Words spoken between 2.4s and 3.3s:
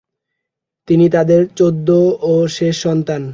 শেষ সন্তান।